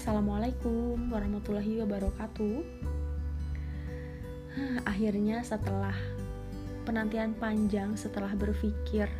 Assalamualaikum 0.00 1.12
warahmatullahi 1.12 1.84
wabarakatuh. 1.84 2.64
Akhirnya 4.88 5.44
setelah 5.44 5.92
penantian 6.88 7.36
panjang, 7.36 7.92
setelah 8.00 8.32
berpikir, 8.32 9.12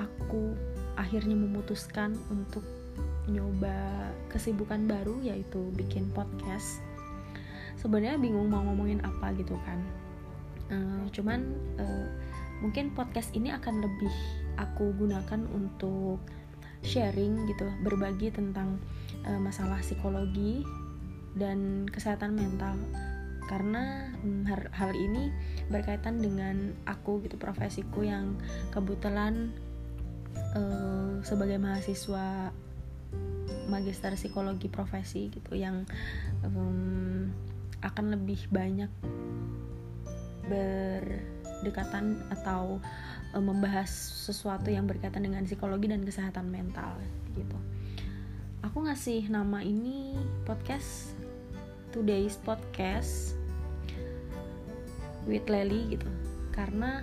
aku 0.00 0.56
akhirnya 0.96 1.36
memutuskan 1.36 2.16
untuk 2.32 2.64
nyoba 3.28 4.08
kesibukan 4.32 4.88
baru 4.88 5.20
yaitu 5.20 5.68
bikin 5.76 6.08
podcast. 6.16 6.80
Sebenarnya 7.76 8.16
bingung 8.16 8.48
mau 8.48 8.64
ngomongin 8.64 9.04
apa 9.04 9.36
gitu 9.36 9.60
kan. 9.68 9.84
Uh, 10.72 11.04
cuman 11.12 11.52
uh, 11.76 12.08
mungkin 12.64 12.88
podcast 12.96 13.36
ini 13.36 13.52
akan 13.52 13.84
lebih 13.84 14.16
aku 14.56 14.96
gunakan 14.96 15.44
untuk 15.52 16.24
sharing 16.84 17.48
gitu 17.48 17.66
berbagi 17.80 18.30
tentang 18.30 18.78
uh, 19.24 19.40
masalah 19.40 19.80
psikologi 19.80 20.62
dan 21.34 21.88
kesehatan 21.90 22.36
mental. 22.36 22.76
Karena 23.44 24.08
um, 24.24 24.44
hal, 24.48 24.68
hal 24.72 24.92
ini 24.94 25.32
berkaitan 25.68 26.20
dengan 26.20 26.72
aku 26.84 27.24
gitu 27.24 27.40
profesiku 27.40 28.04
yang 28.04 28.36
kebetulan 28.70 29.52
uh, 30.54 31.20
sebagai 31.24 31.56
mahasiswa 31.58 32.52
magister 33.68 34.12
psikologi 34.14 34.68
profesi 34.68 35.32
gitu 35.32 35.56
yang 35.56 35.88
um, 36.44 37.32
akan 37.80 38.16
lebih 38.16 38.40
banyak 38.48 38.88
berdekatan 41.60 42.22
atau 42.32 42.82
uh, 43.34 43.42
membahas 43.42 43.90
sesuatu 44.24 44.70
yang 44.70 44.88
berkaitan 44.88 45.26
dengan 45.26 45.44
psikologi 45.44 45.90
dan 45.90 46.02
kesehatan 46.02 46.48
mental 46.50 46.96
gitu. 47.34 47.58
Aku 48.64 48.86
ngasih 48.88 49.28
nama 49.28 49.60
ini 49.60 50.16
podcast 50.48 51.12
Today's 51.92 52.40
Podcast 52.40 53.36
with 55.28 55.46
Lely 55.46 55.94
gitu 55.94 56.08
karena 56.54 57.02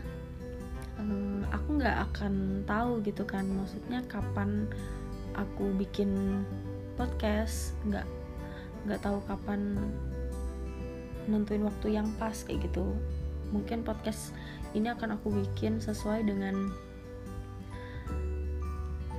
um, 1.01 1.43
aku 1.51 1.81
nggak 1.81 1.97
akan 2.11 2.63
tahu 2.65 3.01
gitu 3.03 3.23
kan 3.25 3.43
maksudnya 3.49 4.05
kapan 4.07 4.69
aku 5.35 5.71
bikin 5.79 6.43
podcast 6.95 7.73
nggak 7.87 8.05
nggak 8.85 9.01
tahu 9.01 9.19
kapan 9.25 9.77
nentuin 11.29 11.63
waktu 11.65 11.97
yang 11.97 12.07
pas 12.17 12.33
kayak 12.45 12.65
gitu 12.65 12.93
mungkin 13.51 13.83
podcast 13.83 14.31
ini 14.71 14.87
akan 14.91 15.19
aku 15.19 15.31
bikin 15.31 15.83
sesuai 15.83 16.23
dengan 16.23 16.71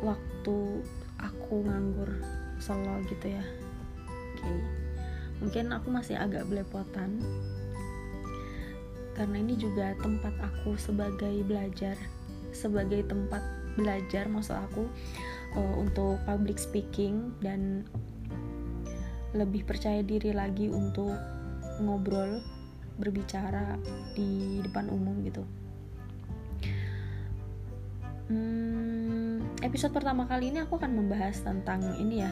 waktu 0.03 0.59
aku 1.21 1.55
nganggur 1.63 2.11
solo 2.59 2.99
gitu 3.07 3.37
ya. 3.37 3.45
Oke. 4.03 4.41
Okay. 4.43 4.61
mungkin 5.43 5.75
aku 5.75 5.91
masih 5.91 6.17
agak 6.19 6.47
belepotan. 6.47 7.19
Karena 9.13 9.37
ini 9.39 9.55
juga 9.61 9.93
tempat 10.01 10.33
aku 10.41 10.75
sebagai 10.81 11.45
belajar 11.45 11.99
sebagai 12.53 13.05
tempat 13.09 13.41
belajar 13.75 14.29
maksud 14.29 14.57
aku 14.57 14.85
uh, 15.57 15.75
untuk 15.81 16.21
public 16.29 16.61
speaking 16.61 17.33
dan 17.41 17.89
lebih 19.33 19.65
percaya 19.65 20.05
diri 20.05 20.37
lagi 20.37 20.69
untuk 20.69 21.17
ngobrol 21.81 22.45
berbicara 23.03 23.75
di 24.15 24.63
depan 24.63 24.87
umum 24.87 25.19
gitu. 25.27 25.43
Hmm, 28.31 29.43
episode 29.67 29.91
pertama 29.91 30.31
kali 30.31 30.55
ini 30.55 30.63
aku 30.63 30.79
akan 30.79 30.95
membahas 30.95 31.43
tentang 31.43 31.83
ini 31.99 32.23
ya, 32.23 32.31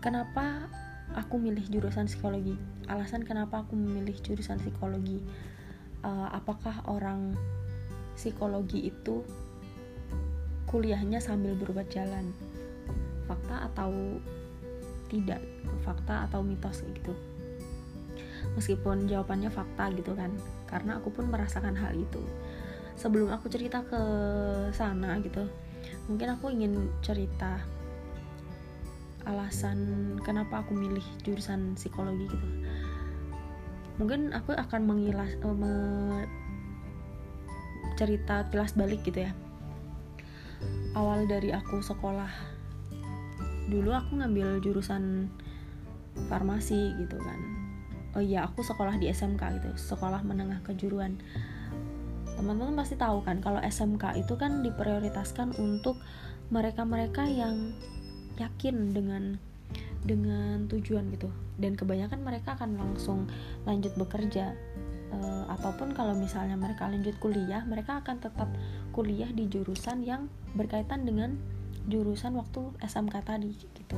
kenapa 0.00 0.72
aku 1.12 1.36
milih 1.36 1.68
jurusan 1.68 2.08
psikologi. 2.08 2.56
Alasan 2.88 3.28
kenapa 3.28 3.68
aku 3.68 3.76
memilih 3.76 4.16
jurusan 4.24 4.56
psikologi. 4.56 5.20
Uh, 6.00 6.28
apakah 6.32 6.84
orang 6.88 7.36
psikologi 8.16 8.88
itu 8.88 9.20
kuliahnya 10.68 11.20
sambil 11.20 11.52
berobat 11.52 11.92
jalan? 11.92 12.32
Fakta 13.28 13.68
atau 13.72 14.18
tidak? 15.12 15.40
Fakta 15.84 16.24
atau 16.28 16.40
mitos 16.40 16.80
gitu? 16.88 17.12
Meskipun 18.52 19.08
jawabannya 19.08 19.48
fakta 19.48 19.88
gitu 19.96 20.12
kan. 20.12 20.28
Karena 20.68 21.00
aku 21.00 21.08
pun 21.08 21.32
merasakan 21.32 21.72
hal 21.74 21.96
itu. 21.96 22.20
Sebelum 22.94 23.32
aku 23.32 23.48
cerita 23.50 23.82
ke 23.82 24.00
sana 24.70 25.18
gitu 25.24 25.48
mungkin 26.08 26.36
aku 26.36 26.52
ingin 26.52 26.88
cerita 27.00 27.60
alasan 29.24 30.12
kenapa 30.20 30.60
aku 30.60 30.76
milih 30.76 31.04
jurusan 31.24 31.72
psikologi 31.80 32.28
gitu. 32.28 32.48
Mungkin 33.96 34.36
aku 34.36 34.52
akan 34.52 34.82
mengilas 34.84 35.32
uh, 35.40 35.54
me, 35.54 35.72
cerita 37.96 38.44
kilas 38.52 38.76
balik 38.76 39.00
gitu 39.06 39.24
ya. 39.24 39.32
Awal 40.92 41.24
dari 41.24 41.56
aku 41.56 41.80
sekolah 41.80 42.28
dulu 43.64 43.96
aku 43.96 44.20
ngambil 44.20 44.60
jurusan 44.60 45.32
farmasi 46.28 46.92
gitu 47.00 47.16
kan 47.16 47.63
oh 48.14 48.22
iya 48.22 48.46
aku 48.46 48.62
sekolah 48.62 48.98
di 48.98 49.10
SMK 49.10 49.42
gitu. 49.60 49.70
Sekolah 49.74 50.22
menengah 50.22 50.62
kejuruan. 50.62 51.18
Teman-teman 52.34 52.74
pasti 52.74 52.98
tahu 52.98 53.22
kan 53.22 53.38
kalau 53.38 53.62
SMK 53.62 54.18
itu 54.18 54.34
kan 54.34 54.62
diprioritaskan 54.62 55.54
untuk 55.58 55.98
mereka-mereka 56.50 57.26
yang 57.26 57.74
yakin 58.38 58.90
dengan 58.90 59.38
dengan 60.02 60.66
tujuan 60.70 61.10
gitu. 61.14 61.30
Dan 61.58 61.78
kebanyakan 61.78 62.20
mereka 62.22 62.58
akan 62.58 62.76
langsung 62.76 63.30
lanjut 63.64 63.94
bekerja. 63.94 64.52
E, 65.14 65.18
ataupun 65.46 65.94
kalau 65.94 66.18
misalnya 66.18 66.58
mereka 66.58 66.90
lanjut 66.90 67.14
kuliah 67.22 67.62
mereka 67.62 68.02
akan 68.02 68.18
tetap 68.18 68.50
kuliah 68.90 69.30
di 69.30 69.46
jurusan 69.46 70.02
yang 70.02 70.26
berkaitan 70.58 71.06
dengan 71.06 71.38
jurusan 71.86 72.34
waktu 72.34 72.72
SMK 72.82 73.14
tadi 73.22 73.52
gitu 73.54 73.96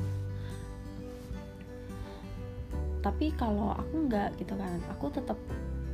tapi 3.04 3.32
kalau 3.36 3.74
aku 3.76 4.08
nggak 4.08 4.38
gitu 4.40 4.54
kan 4.56 4.80
aku 4.90 5.12
tetap 5.12 5.38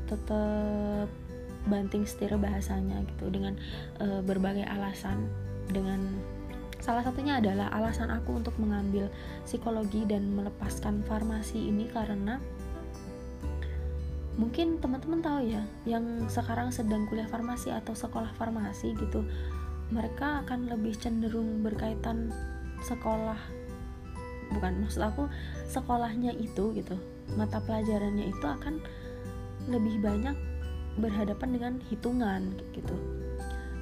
tetap 0.07 1.09
banting 1.67 2.03
setir 2.03 2.35
bahasanya 2.35 3.07
gitu 3.15 3.31
dengan 3.31 3.55
e, 4.03 4.21
berbagai 4.23 4.67
alasan. 4.67 5.31
Dengan 5.71 6.19
salah 6.83 7.07
satunya 7.07 7.39
adalah 7.39 7.71
alasan 7.71 8.11
aku 8.11 8.43
untuk 8.43 8.55
mengambil 8.59 9.07
psikologi 9.47 10.03
dan 10.03 10.35
melepaskan 10.35 11.07
farmasi 11.07 11.71
ini 11.71 11.87
karena 11.87 12.43
mungkin 14.35 14.81
teman-teman 14.81 15.21
tahu 15.21 15.41
ya 15.45 15.63
yang 15.85 16.27
sekarang 16.27 16.73
sedang 16.73 17.05
kuliah 17.07 17.29
farmasi 17.29 17.69
atau 17.69 17.93
sekolah 17.93 18.33
farmasi 18.41 18.97
gitu 18.97 19.23
mereka 19.93 20.41
akan 20.43 20.73
lebih 20.73 20.97
cenderung 20.97 21.61
berkaitan 21.61 22.33
sekolah 22.81 23.37
bukan 24.57 24.73
maksud 24.83 25.05
aku 25.05 25.29
sekolahnya 25.73 26.37
itu 26.37 26.77
gitu 26.77 27.01
mata 27.33 27.59
pelajarannya 27.65 28.29
itu 28.29 28.45
akan 28.45 28.77
lebih 29.73 30.05
banyak 30.05 30.37
berhadapan 31.01 31.49
dengan 31.57 31.75
hitungan 31.89 32.43
gitu. 32.77 32.93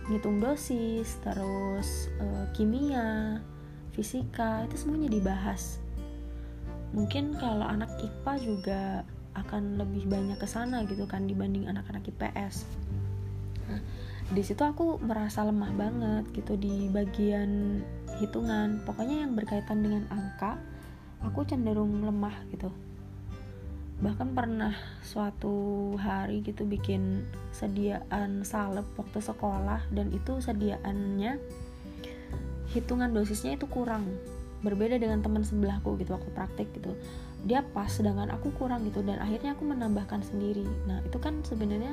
Ngitung 0.06 0.38
dosis 0.38 1.18
terus 1.26 2.06
e, 2.22 2.26
kimia 2.54 3.42
fisika 3.90 4.62
itu 4.70 4.76
semuanya 4.78 5.10
dibahas. 5.10 5.82
Mungkin 6.94 7.34
kalau 7.38 7.66
anak 7.66 7.90
IPA 7.98 8.34
juga 8.42 8.82
akan 9.34 9.78
lebih 9.78 10.06
banyak 10.10 10.38
ke 10.38 10.46
sana 10.46 10.86
gitu 10.86 11.06
kan 11.06 11.26
dibanding 11.26 11.70
anak-anak 11.70 12.02
IPS 12.02 12.66
nah, 13.70 13.78
di 14.34 14.42
situ 14.42 14.58
aku 14.62 14.98
merasa 14.98 15.46
lemah 15.46 15.70
banget 15.74 16.24
gitu 16.34 16.54
di 16.54 16.86
bagian 16.90 17.82
hitungan. 18.22 18.78
Pokoknya 18.86 19.26
yang 19.26 19.34
berkaitan 19.34 19.82
dengan 19.82 20.06
angka 20.06 20.54
aku 21.24 21.44
cenderung 21.44 22.04
lemah 22.04 22.36
gitu. 22.52 22.72
Bahkan 24.00 24.32
pernah 24.32 24.72
suatu 25.04 25.92
hari 26.00 26.40
gitu 26.40 26.64
bikin 26.64 27.28
sediaan 27.52 28.48
salep 28.48 28.88
waktu 28.96 29.20
sekolah 29.20 29.84
dan 29.92 30.08
itu 30.08 30.40
sediaannya 30.40 31.36
hitungan 32.72 33.12
dosisnya 33.12 33.60
itu 33.60 33.68
kurang. 33.68 34.08
Berbeda 34.64 34.96
dengan 34.96 35.20
teman 35.20 35.44
sebelahku 35.44 36.00
gitu 36.00 36.16
waktu 36.16 36.30
praktik 36.32 36.68
gitu. 36.72 36.96
Dia 37.44 37.64
pas 37.64 37.88
sedangkan 37.92 38.32
aku 38.32 38.52
kurang 38.56 38.88
gitu 38.88 39.04
dan 39.04 39.20
akhirnya 39.20 39.52
aku 39.52 39.68
menambahkan 39.68 40.24
sendiri. 40.24 40.64
Nah 40.88 41.04
itu 41.04 41.16
kan 41.20 41.44
sebenarnya 41.44 41.92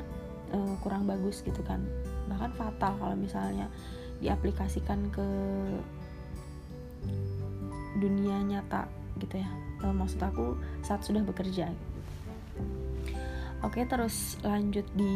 uh, 0.56 0.75
kurang 0.80 1.03
bagus 1.03 1.44
gitu 1.44 1.59
kan. 1.68 1.83
Bahkan 2.31 2.56
fatal 2.56 2.95
kalau 3.00 3.15
misalnya 3.19 3.68
diaplikasikan 4.23 5.12
ke 5.12 5.27
dunia 8.00 8.38
nyata 8.45 8.88
gitu 9.19 9.41
ya. 9.41 9.49
E, 9.81 9.85
maksud 9.91 10.21
aku 10.21 10.57
saat 10.85 11.01
sudah 11.03 11.25
bekerja 11.25 11.73
oke 13.65 13.81
terus 13.89 14.37
lanjut 14.45 14.85
di 14.93 15.15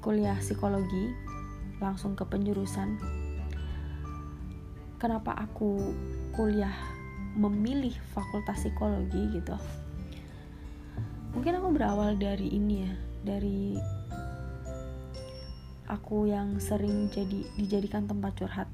kuliah 0.00 0.38
psikologi 0.40 1.12
langsung 1.82 2.16
ke 2.16 2.24
penjurusan. 2.24 2.98
Kenapa 4.98 5.30
aku 5.36 5.94
kuliah 6.34 6.74
memilih 7.38 7.94
fakultas 8.10 8.66
psikologi 8.66 9.38
gitu? 9.38 9.54
Mungkin 11.36 11.62
aku 11.62 11.68
berawal 11.70 12.18
dari 12.18 12.50
ini 12.50 12.82
ya 12.82 12.92
dari 13.22 13.78
aku 15.86 16.26
yang 16.26 16.58
sering 16.58 17.06
jadi 17.12 17.46
dijadikan 17.54 18.10
tempat 18.10 18.34
curhat 18.42 18.68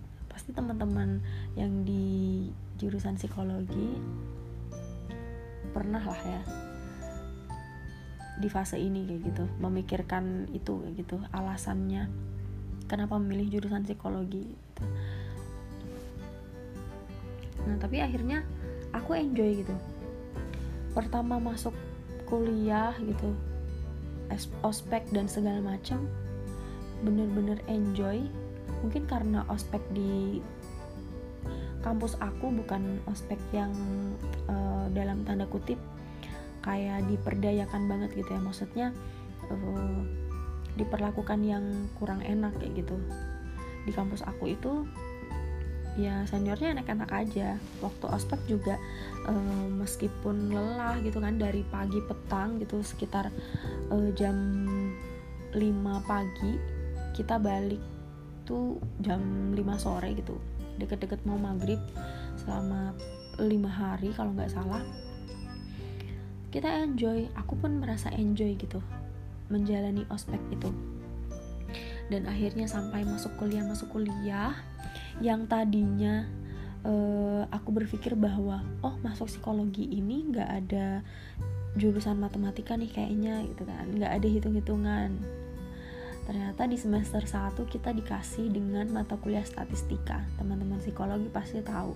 pasti 0.44 0.60
teman-teman 0.60 1.24
yang 1.56 1.88
di 1.88 2.44
jurusan 2.76 3.16
psikologi 3.16 3.96
pernah 5.72 6.04
lah 6.04 6.20
ya 6.20 6.42
di 8.44 8.52
fase 8.52 8.76
ini 8.76 9.08
kayak 9.08 9.20
gitu 9.24 9.44
memikirkan 9.56 10.44
itu 10.52 10.84
kayak 10.84 11.00
gitu 11.00 11.16
alasannya 11.32 12.12
kenapa 12.92 13.16
memilih 13.16 13.56
jurusan 13.56 13.88
psikologi 13.88 14.52
gitu. 14.52 14.84
nah 17.64 17.80
tapi 17.80 18.04
akhirnya 18.04 18.44
aku 18.92 19.16
enjoy 19.16 19.64
gitu 19.64 19.72
pertama 20.92 21.40
masuk 21.40 21.72
kuliah 22.28 22.92
gitu 23.00 23.32
ospek 24.60 25.08
dan 25.08 25.24
segala 25.24 25.64
macam 25.64 26.04
bener-bener 27.00 27.64
enjoy 27.64 28.28
mungkin 28.84 29.08
karena 29.08 29.44
ospek 29.48 29.80
di 29.92 30.40
kampus 31.84 32.16
aku 32.16 32.48
bukan 32.48 33.00
ospek 33.04 33.36
yang 33.52 33.72
uh, 34.48 34.88
dalam 34.96 35.20
tanda 35.28 35.44
kutip 35.44 35.76
kayak 36.64 37.04
diperdayakan 37.12 37.84
banget 37.84 38.16
gitu 38.16 38.32
ya. 38.32 38.40
Maksudnya 38.40 38.86
uh, 39.52 40.00
diperlakukan 40.80 41.44
yang 41.44 41.64
kurang 42.00 42.24
enak 42.24 42.56
kayak 42.56 42.80
gitu. 42.80 42.96
Di 43.84 43.92
kampus 43.92 44.24
aku 44.24 44.56
itu 44.56 44.88
ya 46.00 46.24
seniornya 46.24 46.80
enak-enak 46.80 47.10
aja. 47.12 47.60
Waktu 47.84 48.04
ospek 48.08 48.40
juga 48.48 48.80
uh, 49.28 49.68
meskipun 49.76 50.56
lelah 50.56 50.96
gitu 51.04 51.20
kan 51.20 51.36
dari 51.36 51.60
pagi 51.68 52.00
petang 52.00 52.56
gitu 52.64 52.80
sekitar 52.80 53.28
uh, 53.92 54.08
jam 54.16 54.34
5 55.52 55.60
pagi 56.08 56.52
kita 57.14 57.38
balik 57.38 57.93
tuh 58.44 58.80
jam 59.00 59.20
5 59.52 59.60
sore 59.76 60.14
gitu. 60.16 60.38
Deket-deket 60.80 61.24
mau 61.24 61.36
maghrib 61.36 61.80
selama 62.38 62.94
lima 63.38 63.70
hari 63.70 64.14
kalau 64.14 64.30
nggak 64.34 64.52
salah. 64.52 64.82
Kita 66.54 66.70
enjoy 66.70 67.26
aku 67.34 67.58
pun 67.58 67.82
merasa 67.82 68.14
enjoy 68.14 68.54
gitu 68.54 68.78
menjalani 69.50 70.06
ospek 70.08 70.38
itu. 70.54 70.70
Dan 72.12 72.28
akhirnya 72.30 72.68
sampai 72.68 73.02
masuk 73.02 73.34
kuliah 73.40 73.64
masuk 73.64 73.90
kuliah 73.90 74.54
yang 75.18 75.48
tadinya 75.48 76.28
uh, 76.86 77.42
aku 77.50 77.74
berpikir 77.74 78.14
bahwa 78.14 78.62
oh 78.84 78.94
masuk 79.02 79.26
psikologi 79.26 79.88
ini 79.88 80.30
nggak 80.30 80.50
ada 80.64 81.02
jurusan 81.74 82.22
matematika 82.22 82.78
nih 82.78 82.92
kayaknya 82.92 83.42
gitu 83.50 83.66
kan. 83.66 83.90
Nggak 83.90 84.12
ada 84.14 84.28
hitung-hitungan 84.30 85.10
ternyata 86.24 86.64
di 86.64 86.76
semester 86.80 87.20
1 87.20 87.56
kita 87.68 87.92
dikasih 87.92 88.48
dengan 88.48 88.88
mata 88.88 89.16
kuliah 89.20 89.44
statistika. 89.44 90.24
Teman-teman 90.40 90.80
psikologi 90.80 91.28
pasti 91.28 91.60
tahu. 91.60 91.92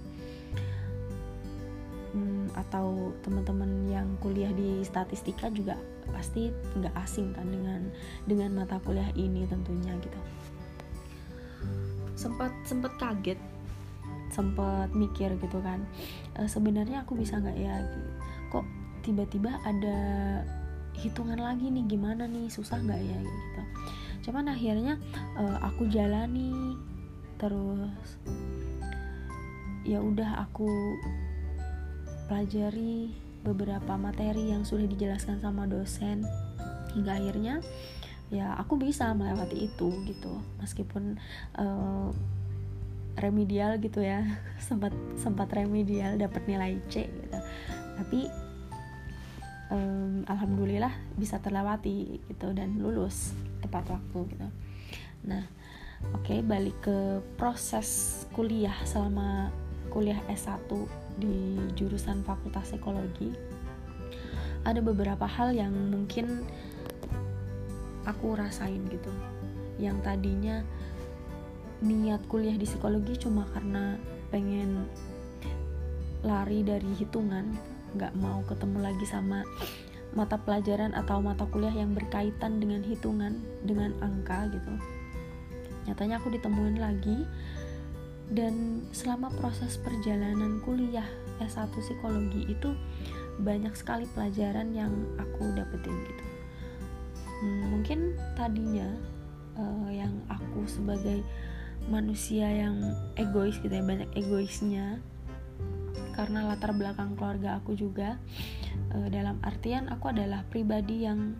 Hmm, 2.12 2.48
atau 2.56 3.12
teman-teman 3.20 3.88
yang 3.92 4.08
kuliah 4.20 4.48
di 4.52 4.80
statistika 4.84 5.52
juga 5.52 5.76
pasti 6.08 6.48
nggak 6.48 6.96
asing 7.04 7.36
kan 7.36 7.44
dengan 7.44 7.80
dengan 8.24 8.64
mata 8.64 8.80
kuliah 8.80 9.08
ini 9.16 9.44
tentunya 9.48 9.92
gitu. 10.00 10.20
Sempat 12.16 12.52
sempat 12.64 12.96
kaget. 12.96 13.40
Sempat 14.28 14.92
mikir 14.92 15.40
gitu 15.40 15.56
kan 15.64 15.88
e, 16.36 16.44
sebenarnya 16.44 17.00
aku 17.00 17.16
bisa 17.16 17.40
nggak 17.40 17.56
ya? 17.56 17.80
Kok 18.52 18.64
tiba-tiba 19.00 19.56
ada 19.64 19.98
hitungan 20.98 21.38
lagi 21.38 21.70
nih 21.70 21.86
gimana 21.86 22.26
nih 22.26 22.50
susah 22.50 22.82
nggak 22.82 23.00
ya 23.00 23.18
gitu 23.22 23.62
cuman 24.22 24.52
akhirnya 24.52 24.96
e, 25.36 25.42
aku 25.62 25.88
jalani. 25.90 26.76
Terus 27.38 28.18
ya 29.86 30.02
udah 30.02 30.44
aku 30.44 30.68
pelajari 32.28 33.14
beberapa 33.46 33.96
materi 33.96 34.52
yang 34.52 34.66
sudah 34.66 34.84
dijelaskan 34.90 35.38
sama 35.40 35.64
dosen. 35.64 36.26
Hingga 36.92 37.12
akhirnya 37.14 37.54
ya 38.28 38.52
aku 38.60 38.76
bisa 38.76 39.14
melewati 39.14 39.70
itu 39.70 39.88
gitu. 40.04 40.42
Meskipun 40.60 41.16
uh, 41.56 42.10
remedial 43.16 43.78
gitu 43.78 44.02
ya. 44.02 44.26
Sempat 44.68 44.92
sempat 45.16 45.48
remedial 45.54 46.18
dapat 46.18 46.42
nilai 46.44 46.76
C 46.90 47.06
gitu. 47.06 47.38
Tapi 47.98 48.28
um, 49.72 50.24
alhamdulillah 50.28 50.92
bisa 51.16 51.40
terlewati 51.40 52.20
gitu 52.28 52.52
dan 52.52 52.76
lulus 52.80 53.32
tepat 53.62 53.90
waktu 53.90 54.18
gitu. 54.34 54.48
Nah 55.26 55.44
oke 56.14 56.24
okay, 56.24 56.38
balik 56.40 56.76
ke 56.82 57.22
proses 57.34 58.22
kuliah 58.32 58.74
selama 58.86 59.50
kuliah 59.90 60.20
S1 60.30 60.68
di 61.18 61.58
jurusan 61.74 62.22
Fakultas 62.22 62.70
Psikologi. 62.70 63.34
Ada 64.62 64.84
beberapa 64.84 65.24
hal 65.24 65.56
yang 65.56 65.72
mungkin 65.72 66.44
aku 68.04 68.36
rasain 68.36 68.84
gitu. 68.88 69.10
Yang 69.78 69.96
tadinya 70.02 70.56
niat 71.78 72.26
kuliah 72.26 72.58
di 72.58 72.66
psikologi 72.66 73.14
cuma 73.22 73.46
karena 73.54 73.94
pengen 74.34 74.90
lari 76.26 76.66
dari 76.66 76.90
hitungan 76.98 77.54
nggak 77.94 78.12
mau 78.18 78.42
ketemu 78.50 78.78
lagi 78.82 79.06
sama 79.06 79.46
mata 80.16 80.40
pelajaran 80.40 80.96
atau 80.96 81.20
mata 81.20 81.44
kuliah 81.48 81.74
yang 81.74 81.92
berkaitan 81.92 82.60
dengan 82.62 82.80
hitungan 82.84 83.40
dengan 83.64 83.92
angka 84.00 84.48
gitu. 84.52 84.72
Nyatanya 85.88 86.20
aku 86.20 86.32
ditemuin 86.32 86.78
lagi. 86.78 87.24
Dan 88.28 88.84
selama 88.92 89.32
proses 89.40 89.80
perjalanan 89.80 90.60
kuliah 90.60 91.08
S1 91.40 91.72
psikologi 91.80 92.44
itu 92.44 92.76
banyak 93.40 93.72
sekali 93.72 94.04
pelajaran 94.12 94.76
yang 94.76 94.92
aku 95.16 95.48
dapetin 95.56 95.96
gitu. 96.04 96.24
Hmm, 97.40 97.62
mungkin 97.72 98.20
tadinya 98.36 98.84
uh, 99.56 99.88
yang 99.88 100.12
aku 100.28 100.68
sebagai 100.68 101.24
manusia 101.88 102.44
yang 102.44 102.76
egois 103.16 103.56
gitu 103.64 103.72
ya 103.72 103.80
banyak 103.80 104.10
egoisnya 104.12 105.00
karena 106.18 106.50
latar 106.50 106.74
belakang 106.74 107.14
keluarga 107.14 107.62
aku 107.62 107.78
juga. 107.78 108.18
Uh, 108.90 109.06
dalam 109.06 109.38
artian 109.46 109.86
aku 109.86 110.10
adalah 110.10 110.42
pribadi 110.50 111.06
yang 111.06 111.38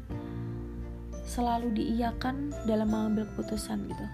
selalu 1.26 1.75
diiyakan 1.75 2.54
dalam 2.62 2.87
mengambil 2.87 3.26
keputusan 3.35 3.90
gitu. 3.90 4.06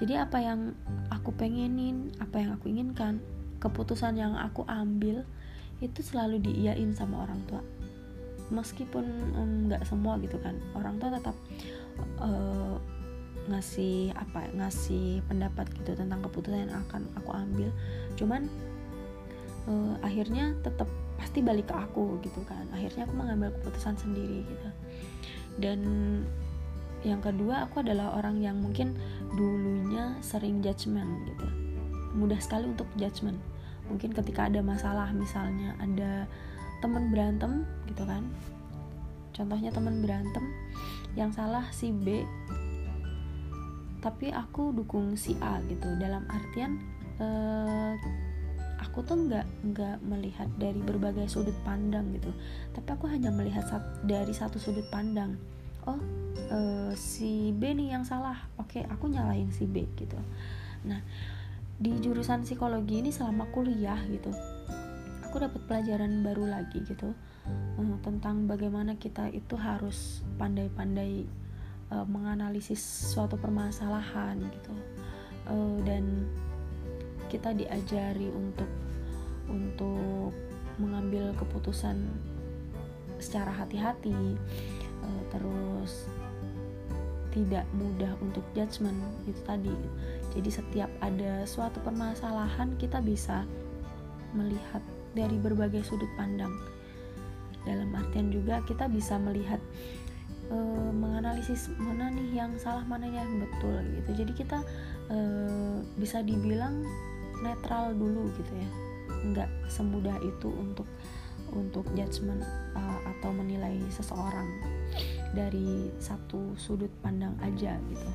Jadi 0.00 0.16
apa 0.16 0.40
yang 0.40 0.72
aku 1.12 1.36
pengenin 1.36 2.08
apa 2.16 2.40
yang 2.40 2.56
aku 2.56 2.72
inginkan 2.72 3.20
keputusan 3.60 4.16
yang 4.16 4.32
aku 4.40 4.64
ambil 4.64 5.20
itu 5.84 6.00
selalu 6.00 6.40
diiyain 6.40 6.96
sama 6.96 7.28
orang 7.28 7.44
tua. 7.44 7.60
Meskipun 8.48 9.04
nggak 9.68 9.84
um, 9.84 9.88
semua 9.88 10.16
gitu 10.24 10.40
kan. 10.40 10.56
Orang 10.72 10.96
tua 10.96 11.12
tetap 11.12 11.36
uh, 12.24 12.80
ngasih 13.52 14.16
apa 14.16 14.48
ngasih 14.56 15.20
pendapat 15.28 15.68
gitu 15.76 15.92
tentang 15.92 16.24
keputusan 16.24 16.66
yang 16.66 16.74
akan 16.88 17.04
aku 17.20 17.30
ambil. 17.36 17.68
Cuman 18.16 18.48
uh, 19.70 19.94
akhirnya 20.02 20.58
tetap 20.66 20.90
pasti 21.14 21.40
balik 21.40 21.70
ke 21.70 21.76
aku 21.78 22.18
gitu 22.26 22.42
kan. 22.44 22.66
Akhirnya 22.74 23.06
aku 23.06 23.14
mengambil 23.14 23.54
keputusan 23.60 23.94
sendiri 23.94 24.42
gitu. 24.42 24.68
Dan 25.62 25.80
yang 27.06 27.22
kedua 27.22 27.64
aku 27.64 27.80
adalah 27.80 28.12
orang 28.18 28.42
yang 28.42 28.60
mungkin 28.60 28.98
dulunya 29.38 30.18
sering 30.20 30.60
judgement 30.60 31.08
gitu. 31.30 31.46
Mudah 32.18 32.42
sekali 32.42 32.68
untuk 32.68 32.90
judgement. 32.98 33.38
Mungkin 33.86 34.10
ketika 34.12 34.50
ada 34.50 34.60
masalah 34.60 35.08
misalnya 35.14 35.78
ada 35.78 36.26
teman 36.82 37.12
berantem 37.12 37.64
gitu 37.86 38.02
kan. 38.04 38.26
Contohnya 39.30 39.70
teman 39.70 40.02
berantem 40.02 40.44
yang 41.14 41.30
salah 41.30 41.66
si 41.74 41.90
B 41.90 42.22
tapi 44.00 44.32
aku 44.32 44.72
dukung 44.72 45.12
si 45.14 45.36
A 45.44 45.60
gitu. 45.68 45.86
Dalam 46.00 46.24
artian 46.32 46.80
eh, 47.20 47.92
aku 48.80 49.04
tuh 49.04 49.16
nggak 49.28 49.46
nggak 49.72 49.96
melihat 50.02 50.48
dari 50.56 50.80
berbagai 50.80 51.28
sudut 51.28 51.56
pandang 51.62 52.16
gitu. 52.16 52.32
Tapi 52.72 52.88
aku 52.96 53.06
hanya 53.12 53.28
melihat 53.28 53.68
dari 54.02 54.32
satu 54.32 54.56
sudut 54.56 54.88
pandang. 54.88 55.36
Oh 55.84 56.00
uh, 56.50 56.92
si 56.96 57.52
B 57.52 57.76
nih 57.76 57.94
yang 57.94 58.04
salah. 58.08 58.48
Oke 58.56 58.80
aku 58.88 59.12
nyalain 59.12 59.52
si 59.52 59.68
B 59.68 59.84
gitu. 59.94 60.16
Nah 60.88 61.04
di 61.80 61.96
jurusan 62.00 62.44
psikologi 62.44 63.00
ini 63.00 63.08
selama 63.08 63.48
kuliah 63.48 63.96
gitu 64.12 64.28
aku 65.30 65.46
dapat 65.46 65.62
pelajaran 65.70 66.26
baru 66.26 66.50
lagi 66.50 66.82
gitu 66.82 67.14
uh, 67.78 67.96
tentang 68.02 68.50
bagaimana 68.50 68.98
kita 68.98 69.30
itu 69.30 69.54
harus 69.54 70.26
pandai-pandai 70.42 71.22
uh, 71.94 72.02
menganalisis 72.02 72.82
suatu 72.82 73.38
permasalahan 73.38 74.42
gitu. 74.42 74.74
Uh, 75.46 75.78
dan 75.86 76.26
kita 77.30 77.54
diajari 77.54 78.26
untuk 78.28 78.68
untuk 79.46 80.34
mengambil 80.82 81.30
keputusan 81.38 82.10
secara 83.22 83.52
hati-hati 83.52 84.34
uh, 85.04 85.22
terus 85.30 86.08
tidak 87.30 87.62
mudah 87.74 88.10
untuk 88.18 88.42
judgement 88.52 88.98
itu 89.26 89.38
tadi. 89.46 89.74
Jadi 90.34 90.50
setiap 90.50 90.90
ada 91.02 91.46
suatu 91.46 91.78
permasalahan 91.82 92.74
kita 92.78 92.98
bisa 93.02 93.46
melihat 94.34 94.82
dari 95.14 95.38
berbagai 95.38 95.82
sudut 95.86 96.10
pandang. 96.14 96.54
Dalam 97.66 97.90
artian 97.94 98.30
juga 98.34 98.62
kita 98.66 98.86
bisa 98.90 99.18
melihat 99.18 99.58
e, 100.48 100.58
menganalisis 100.94 101.70
mana 101.78 102.08
nih 102.14 102.42
yang 102.42 102.52
salah 102.58 102.86
mana 102.86 103.06
yang 103.06 103.26
betul 103.42 103.78
gitu. 104.00 104.10
Jadi 104.26 104.32
kita 104.34 104.58
e, 105.10 105.18
bisa 105.98 106.22
dibilang 106.22 106.86
netral 107.40 107.92
dulu 107.96 108.30
gitu 108.36 108.52
ya. 108.54 108.68
Nggak 109.26 109.50
semudah 109.68 110.16
itu 110.22 110.48
untuk 110.48 110.86
untuk 111.50 111.82
judgement 111.98 112.42
uh, 112.78 112.98
atau 113.16 113.34
menilai 113.34 113.82
seseorang 113.90 114.46
dari 115.34 115.90
satu 115.98 116.54
sudut 116.54 116.90
pandang 117.02 117.34
aja 117.42 117.74
gitu. 117.90 118.10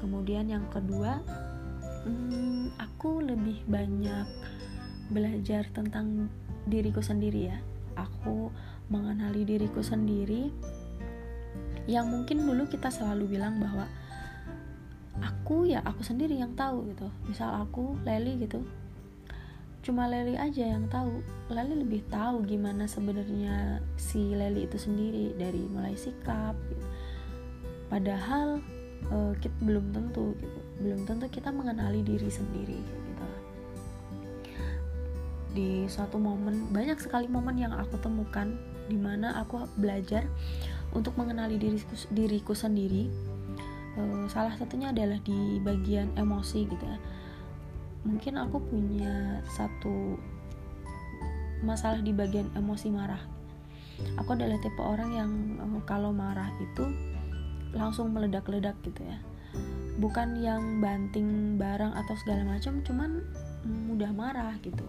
Kemudian 0.00 0.48
yang 0.48 0.64
kedua 0.72 1.20
hmm, 2.04 2.76
aku 2.80 3.20
lebih 3.24 3.60
banyak 3.68 4.28
belajar 5.12 5.66
tentang 5.72 6.28
diriku 6.64 7.00
sendiri 7.04 7.50
ya. 7.52 7.58
Aku 7.98 8.48
mengenali 8.88 9.44
diriku 9.44 9.84
sendiri. 9.84 10.48
Yang 11.88 12.06
mungkin 12.06 12.38
dulu 12.46 12.70
kita 12.70 12.88
selalu 12.92 13.36
bilang 13.36 13.58
bahwa 13.58 13.88
aku 15.20 15.68
ya 15.68 15.84
aku 15.84 16.02
sendiri 16.02 16.36
yang 16.36 16.52
tahu 16.56 16.90
gitu. 16.92 17.06
Misal 17.28 17.64
aku 17.64 17.96
Leli 18.02 18.40
gitu. 18.44 18.64
Cuma 19.80 20.08
Leli 20.10 20.36
aja 20.36 20.64
yang 20.64 20.88
tahu. 20.88 21.22
Leli 21.52 21.80
lebih 21.80 22.02
tahu 22.08 22.44
gimana 22.44 22.84
sebenarnya 22.88 23.80
si 23.96 24.32
Leli 24.34 24.66
itu 24.66 24.76
sendiri 24.76 25.36
dari 25.36 25.62
mulai 25.68 25.96
sikap 25.96 26.56
gitu. 26.68 26.86
padahal 27.90 28.62
uh, 29.10 29.34
kita 29.42 29.56
belum 29.62 29.90
tentu 29.90 30.36
gitu. 30.38 30.60
Belum 30.80 31.02
tentu 31.04 31.26
kita 31.26 31.50
mengenali 31.50 32.06
diri 32.06 32.30
sendiri 32.30 33.00
di 35.50 35.86
suatu 35.90 36.18
momen 36.18 36.70
banyak 36.70 36.98
sekali 37.02 37.26
momen 37.26 37.58
yang 37.58 37.74
aku 37.74 37.98
temukan 37.98 38.54
di 38.86 38.94
mana 38.94 39.34
aku 39.42 39.66
belajar 39.78 40.26
untuk 40.94 41.14
mengenali 41.18 41.58
diriku 41.58 41.94
diriku 42.10 42.52
sendiri 42.54 43.10
uh, 44.00 44.24
salah 44.32 44.56
satunya 44.56 44.88
adalah 44.88 45.20
di 45.20 45.60
bagian 45.60 46.08
emosi 46.16 46.64
gitu 46.64 46.84
ya. 46.84 46.98
Mungkin 48.08 48.40
aku 48.40 48.56
punya 48.64 49.44
satu 49.52 50.16
masalah 51.60 52.00
di 52.00 52.16
bagian 52.16 52.48
emosi 52.56 52.88
marah. 52.88 53.20
Aku 54.16 54.32
adalah 54.32 54.56
tipe 54.64 54.80
orang 54.80 55.10
yang 55.12 55.30
uh, 55.60 55.82
kalau 55.84 56.08
marah 56.16 56.48
itu 56.64 56.88
langsung 57.76 58.16
meledak-ledak 58.16 58.74
gitu 58.82 59.04
ya. 59.04 59.20
Bukan 60.00 60.40
yang 60.40 60.80
banting 60.80 61.60
barang 61.60 61.92
atau 61.92 62.14
segala 62.24 62.56
macam 62.56 62.80
cuman 62.80 63.20
mudah 63.68 64.10
marah 64.16 64.56
gitu. 64.64 64.88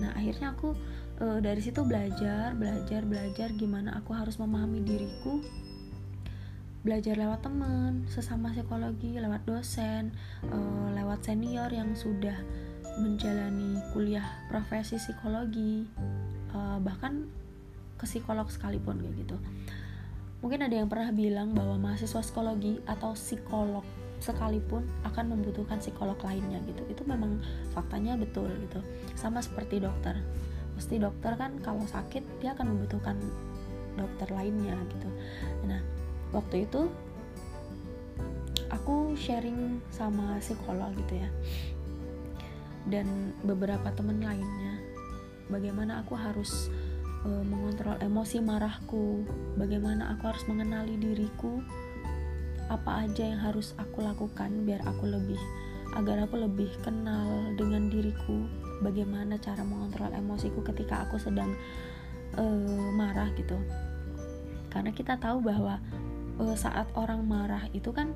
Nah 0.00 0.16
akhirnya 0.16 0.56
aku 0.56 0.72
e, 1.20 1.26
dari 1.42 1.60
situ 1.62 1.84
belajar 1.86 2.54
belajar 2.56 3.06
belajar 3.06 3.48
gimana 3.54 3.98
aku 3.98 4.14
harus 4.16 4.38
memahami 4.40 4.82
diriku 4.82 5.42
belajar 6.84 7.16
lewat 7.16 7.40
teman 7.40 8.04
sesama 8.12 8.52
psikologi 8.52 9.16
lewat 9.16 9.48
dosen 9.48 10.12
e, 10.44 10.58
lewat 10.92 11.24
senior 11.24 11.72
yang 11.72 11.96
sudah 11.96 12.36
menjalani 13.00 13.80
kuliah 13.96 14.28
profesi 14.52 15.00
psikologi 15.00 15.88
e, 16.52 16.58
bahkan 16.84 17.24
ke 17.96 18.04
psikolog 18.04 18.44
sekalipun 18.52 19.00
kayak 19.00 19.16
gitu. 19.16 19.36
Mungkin 20.44 20.60
ada 20.60 20.76
yang 20.76 20.92
pernah 20.92 21.08
bilang 21.08 21.56
bahwa 21.56 21.80
mahasiswa 21.80 22.20
psikologi 22.20 22.76
atau 22.84 23.16
psikolog 23.16 23.80
sekalipun 24.20 24.84
akan 25.08 25.32
membutuhkan 25.32 25.80
psikolog 25.80 26.20
lainnya 26.20 26.60
gitu. 26.68 26.84
Itu 26.92 27.02
memang 27.08 27.40
faktanya 27.72 28.20
betul 28.20 28.52
gitu. 28.60 28.84
Sama 29.16 29.40
seperti 29.40 29.80
dokter. 29.80 30.20
Pasti 30.76 31.00
dokter 31.00 31.32
kan 31.40 31.56
kalau 31.64 31.80
sakit 31.88 32.44
dia 32.44 32.52
akan 32.52 32.76
membutuhkan 32.76 33.16
dokter 33.96 34.28
lainnya 34.36 34.76
gitu. 34.92 35.08
Nah 35.64 36.03
waktu 36.34 36.66
itu 36.66 36.90
aku 38.74 39.14
sharing 39.14 39.78
sama 39.94 40.42
psikolog 40.42 40.90
gitu 40.98 41.22
ya. 41.22 41.30
Dan 42.84 43.32
beberapa 43.46 43.88
teman 43.94 44.20
lainnya 44.20 44.76
bagaimana 45.48 46.04
aku 46.04 46.18
harus 46.18 46.68
e, 47.24 47.28
mengontrol 47.30 47.96
emosi 48.02 48.44
marahku 48.44 49.24
bagaimana 49.56 50.12
aku 50.12 50.28
harus 50.28 50.44
mengenali 50.44 51.00
diriku 51.00 51.64
apa 52.68 53.08
aja 53.08 53.24
yang 53.24 53.40
harus 53.40 53.72
aku 53.76 54.04
lakukan 54.04 54.64
biar 54.68 54.84
aku 54.84 55.08
lebih 55.08 55.40
agar 55.94 56.26
aku 56.26 56.40
lebih 56.40 56.68
kenal 56.82 57.54
dengan 57.54 57.88
diriku 57.88 58.48
bagaimana 58.82 59.38
cara 59.38 59.62
mengontrol 59.62 60.10
emosiku 60.10 60.60
ketika 60.64 61.06
aku 61.06 61.16
sedang 61.16 61.54
uh, 62.36 62.88
marah 62.92 63.30
gitu. 63.38 63.56
Karena 64.72 64.90
kita 64.90 65.14
tahu 65.20 65.38
bahwa 65.38 65.78
uh, 66.38 66.56
saat 66.56 66.90
orang 66.98 67.22
marah 67.26 67.66
itu 67.74 67.90
kan 67.90 68.14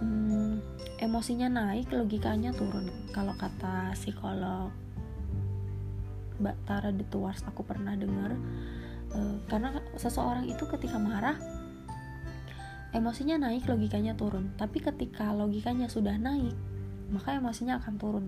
um, 0.00 0.60
emosinya 1.00 1.48
naik 1.48 1.92
logikanya 1.92 2.52
turun. 2.52 2.88
Kalau 3.12 3.32
kata 3.36 3.96
psikolog 3.96 4.72
Mbak 6.40 6.56
Tara 6.64 6.90
de 6.92 7.04
Tuars 7.08 7.44
aku 7.44 7.64
pernah 7.64 7.96
dengar. 7.96 8.36
Uh, 9.10 9.42
karena 9.50 9.74
seseorang 9.98 10.46
itu 10.46 10.62
ketika 10.70 10.94
marah 10.94 11.34
emosinya 12.94 13.48
naik 13.48 13.66
logikanya 13.66 14.16
turun. 14.16 14.52
Tapi 14.56 14.80
ketika 14.80 15.32
logikanya 15.32 15.88
sudah 15.90 16.16
naik 16.16 16.56
maka 17.10 17.36
emosinya 17.36 17.82
akan 17.82 17.94
turun. 17.98 18.26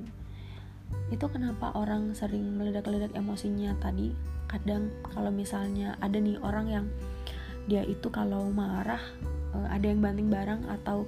Itu 1.08 1.30
kenapa 1.30 1.72
orang 1.72 2.12
sering 2.12 2.58
meledak-ledak 2.58 3.14
emosinya 3.14 3.72
tadi. 3.78 4.12
Kadang 4.50 4.92
kalau 5.08 5.32
misalnya 5.32 5.96
ada 6.02 6.20
nih 6.20 6.36
orang 6.44 6.66
yang 6.68 6.86
dia 7.70 7.82
itu 7.86 8.08
kalau 8.10 8.50
marah 8.50 9.00
eh, 9.54 9.68
ada 9.70 9.86
yang 9.86 10.02
banting 10.02 10.28
barang 10.28 10.66
atau 10.80 11.06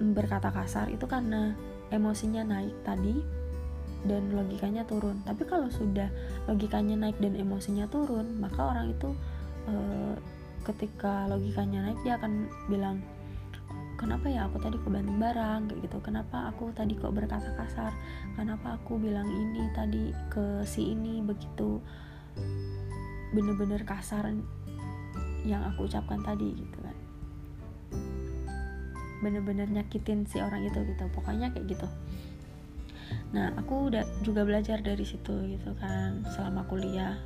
berkata 0.00 0.48
kasar 0.48 0.88
itu 0.88 1.04
karena 1.04 1.52
emosinya 1.92 2.40
naik 2.46 2.72
tadi 2.86 3.20
dan 4.08 4.32
logikanya 4.32 4.88
turun. 4.88 5.20
Tapi 5.28 5.44
kalau 5.44 5.68
sudah 5.68 6.08
logikanya 6.48 6.96
naik 6.96 7.20
dan 7.20 7.36
emosinya 7.36 7.84
turun 7.92 8.40
maka 8.40 8.72
orang 8.72 8.96
itu 8.96 9.12
uh, 9.68 10.16
ketika 10.64 11.28
logikanya 11.28 11.84
naik 11.84 12.00
dia 12.00 12.16
akan 12.16 12.48
bilang 12.72 13.04
kenapa 14.00 14.32
ya 14.32 14.48
aku 14.48 14.56
tadi 14.56 14.80
kok 14.80 14.88
banting 14.88 15.20
barang? 15.20 15.60
Kayak 15.68 15.80
gitu. 15.84 15.98
Kenapa 16.00 16.48
aku 16.48 16.72
tadi 16.72 16.96
kok 16.96 17.12
berkata 17.12 17.52
kasar? 17.52 17.92
Kenapa 18.32 18.80
aku 18.80 18.96
bilang 18.96 19.28
ini 19.28 19.68
tadi 19.76 20.08
ke 20.32 20.64
si 20.64 20.96
ini? 20.96 21.20
Begitu. 21.20 21.76
Bener-bener 23.36 23.84
kasar 23.84 24.32
yang 25.44 25.64
aku 25.64 25.88
ucapkan 25.88 26.20
tadi 26.20 26.52
gitu 26.52 26.78
kan. 26.82 26.96
Bener-bener 29.20 29.68
nyakitin 29.68 30.24
si 30.28 30.40
orang 30.40 30.64
itu 30.64 30.80
gitu. 30.84 31.04
Pokoknya 31.12 31.52
kayak 31.52 31.76
gitu. 31.76 31.86
Nah 33.30 33.54
aku 33.58 33.92
udah 33.92 34.04
juga 34.24 34.42
belajar 34.42 34.80
dari 34.80 35.04
situ 35.04 35.32
gitu 35.46 35.70
kan. 35.78 36.24
Selama 36.32 36.66
kuliah 36.66 37.16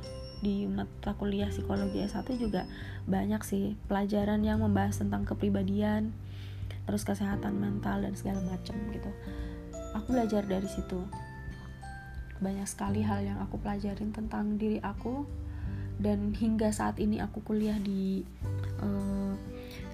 di 0.43 0.67
mata 0.67 1.15
kuliah 1.15 1.47
psikologi 1.49 2.03
S1 2.05 2.27
juga 2.37 2.67
banyak 3.07 3.41
sih 3.41 3.73
pelajaran 3.87 4.43
yang 4.43 4.61
membahas 4.61 4.99
tentang 4.99 5.23
kepribadian 5.23 6.11
terus 6.85 7.01
kesehatan 7.01 7.57
mental 7.57 8.05
dan 8.05 8.13
segala 8.13 8.43
macam 8.45 8.77
gitu. 8.93 9.09
Aku 9.97 10.13
belajar 10.13 10.45
dari 10.45 10.67
situ. 10.69 11.01
Banyak 12.43 12.67
sekali 12.67 13.01
hal 13.01 13.25
yang 13.25 13.39
aku 13.41 13.57
pelajarin 13.57 14.11
tentang 14.11 14.59
diri 14.59 14.77
aku 14.83 15.25
dan 16.01 16.35
hingga 16.35 16.71
saat 16.75 16.99
ini 16.99 17.23
aku 17.23 17.39
kuliah 17.45 17.79
di 17.79 18.25
uh, 18.83 19.33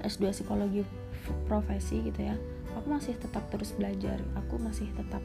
eh, 0.01 0.07
S2 0.07 0.33
psikologi 0.33 0.81
profesi 1.45 2.01
gitu 2.01 2.21
ya 2.25 2.35
aku 2.81 2.97
masih 2.97 3.13
tetap 3.21 3.45
terus 3.53 3.77
belajar. 3.77 4.17
Aku 4.41 4.57
masih 4.57 4.89
tetap 4.97 5.21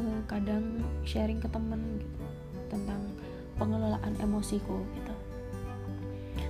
uh, 0.00 0.20
kadang 0.24 0.80
sharing 1.04 1.36
ke 1.36 1.48
temen 1.52 2.00
gitu 2.00 2.24
tentang 2.72 3.04
pengelolaan 3.60 4.16
emosiku 4.22 4.80
gitu. 4.96 5.14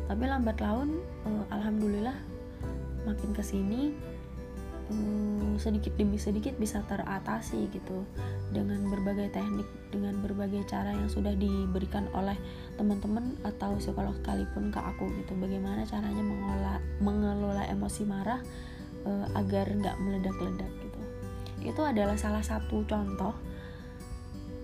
Tapi 0.06 0.24
lambat 0.26 0.62
laun 0.62 1.02
uh, 1.26 1.44
alhamdulillah 1.50 2.14
makin 3.02 3.34
ke 3.34 3.42
sini 3.42 3.90
uh, 4.90 5.54
sedikit 5.56 5.94
demi 5.94 6.18
sedikit 6.18 6.56
bisa 6.58 6.82
teratasi 6.84 7.70
gitu 7.70 8.04
dengan 8.50 8.82
berbagai 8.90 9.30
teknik 9.30 9.68
dengan 9.94 10.18
berbagai 10.22 10.66
cara 10.66 10.94
yang 10.94 11.10
sudah 11.10 11.34
diberikan 11.34 12.06
oleh 12.14 12.34
teman-teman 12.78 13.38
atau 13.42 13.78
psikolog 13.78 14.14
sekalipun 14.22 14.70
ke 14.74 14.80
aku 14.80 15.06
gitu. 15.22 15.34
Bagaimana 15.38 15.86
caranya 15.86 16.22
mengelola 16.22 16.74
mengelola 17.02 17.62
emosi 17.70 18.02
marah 18.06 18.40
uh, 19.06 19.26
agar 19.38 19.70
nggak 19.70 19.96
meledak-ledak 20.02 20.70
gitu. 20.82 21.00
Itu 21.60 21.82
adalah 21.84 22.16
salah 22.16 22.42
satu 22.42 22.82
contoh 22.88 23.34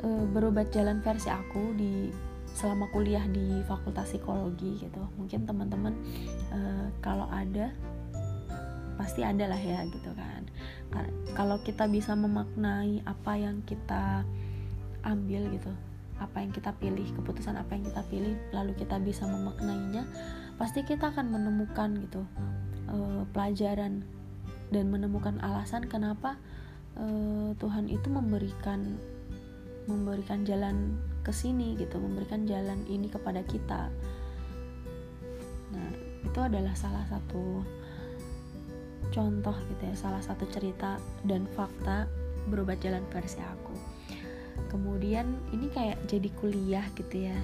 uh, 0.02 0.25
berobat 0.33 0.73
jalan 0.73 1.02
versi 1.04 1.28
aku 1.28 1.76
di 1.76 2.09
selama 2.56 2.88
kuliah 2.88 3.21
di 3.28 3.61
Fakultas 3.68 4.09
Psikologi 4.09 4.80
gitu. 4.80 5.02
Mungkin 5.21 5.45
teman-teman 5.45 5.92
uh, 6.54 6.88
kalau 7.04 7.28
ada 7.28 7.68
pasti 8.96 9.20
ada 9.22 9.46
lah 9.48 9.60
ya 9.60 9.84
gitu 9.88 10.10
kan. 10.16 10.42
Kalau 11.36 11.60
kita 11.60 11.86
bisa 11.86 12.16
memaknai 12.16 13.04
apa 13.04 13.32
yang 13.36 13.60
kita 13.68 14.24
ambil 15.06 15.46
gitu 15.54 15.70
apa 16.16 16.40
yang 16.40 16.48
kita 16.52 16.72
pilih 16.80 17.04
keputusan 17.12 17.60
apa 17.60 17.76
yang 17.76 17.84
kita 17.86 18.02
pilih 18.08 18.34
lalu 18.50 18.72
kita 18.72 18.96
bisa 18.96 19.28
memaknainya 19.28 20.08
pasti 20.56 20.80
kita 20.82 21.12
akan 21.12 21.28
menemukan 21.28 21.92
gitu 22.00 22.24
uh, 22.88 23.22
pelajaran 23.36 24.00
dan 24.72 24.84
menemukan 24.88 25.36
alasan 25.44 25.84
kenapa 25.84 26.40
uh, 26.96 27.52
Tuhan 27.60 27.92
itu 27.92 28.08
memberikan 28.08 28.96
memberikan 29.86 30.42
jalan 30.42 30.96
ke 31.22 31.30
sini 31.30 31.76
gitu 31.78 32.00
memberikan 32.02 32.42
jalan 32.42 32.82
ini 32.90 33.06
kepada 33.06 33.44
kita. 33.46 33.86
Nah 35.70 35.90
itu 36.26 36.38
adalah 36.42 36.74
salah 36.74 37.06
satu 37.06 37.62
contoh 39.14 39.54
gitu 39.72 39.82
ya 39.86 39.94
salah 39.96 40.22
satu 40.22 40.44
cerita 40.50 40.98
dan 41.25 41.46
fakta 41.54 42.06
berubah 42.46 42.78
jalan 42.78 43.02
versi 43.10 43.42
aku. 43.42 43.75
Kemudian 44.70 45.26
ini 45.52 45.68
kayak 45.70 46.00
jadi 46.08 46.28
kuliah 46.38 46.86
gitu 46.94 47.28
ya. 47.28 47.36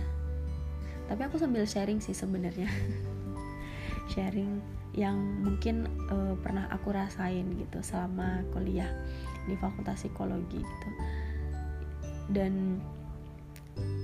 Tapi 1.11 1.21
aku 1.29 1.37
sambil 1.37 1.67
sharing 1.67 2.01
sih 2.01 2.17
sebenarnya. 2.17 2.71
Sharing 4.13 4.61
yang 4.93 5.17
mungkin 5.41 5.89
uh, 6.11 6.35
pernah 6.43 6.69
aku 6.69 6.93
rasain 6.93 7.49
gitu 7.57 7.81
selama 7.81 8.45
kuliah 8.53 8.91
di 9.49 9.57
fakultas 9.57 10.05
psikologi 10.05 10.61
gitu. 10.61 10.89
Dan 12.29 12.83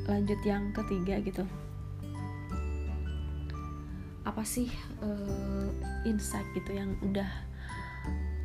lanjut 0.08 0.40
yang 0.46 0.72
ketiga 0.72 1.20
gitu. 1.20 1.44
Apa 4.24 4.44
sih 4.46 4.70
uh, 5.02 5.68
insight 6.08 6.46
gitu 6.56 6.72
yang 6.76 6.96
udah 7.04 7.47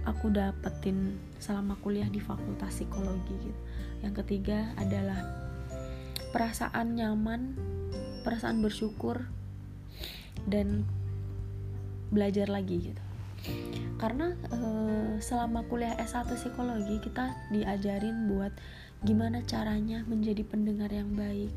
aku 0.04 0.32
dapetin 0.32 1.16
selama 1.40 1.80
kuliah 1.80 2.08
di 2.08 2.20
fakultas 2.20 2.84
psikologi 2.84 3.36
gitu. 3.40 3.62
Yang 4.04 4.24
ketiga 4.24 4.76
adalah 4.76 5.20
perasaan 6.36 6.98
nyaman 6.98 7.56
perasaan 8.24 8.64
bersyukur 8.64 9.28
dan 10.48 10.88
belajar 12.10 12.48
lagi 12.48 12.92
gitu. 12.92 13.04
Karena 14.00 14.36
e, 14.52 14.60
selama 15.20 15.68
kuliah 15.68 15.96
S1 16.00 16.32
psikologi 16.36 17.00
kita 17.04 17.36
diajarin 17.52 18.32
buat 18.32 18.52
gimana 19.04 19.44
caranya 19.44 20.08
menjadi 20.08 20.48
pendengar 20.48 20.88
yang 20.88 21.12
baik 21.12 21.52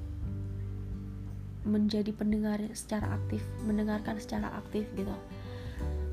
menjadi 1.67 2.15
pendengar 2.15 2.63
secara 2.79 3.19
aktif 3.19 3.43
mendengarkan 3.67 4.19
secara 4.23 4.55
aktif 4.55 4.87
gitu 4.95 5.11